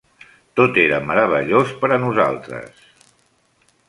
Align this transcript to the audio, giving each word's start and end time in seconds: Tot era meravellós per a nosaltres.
Tot 0.59 0.77
era 0.83 1.01
meravellós 1.09 1.73
per 1.83 1.91
a 1.97 1.99
nosaltres. 2.05 2.81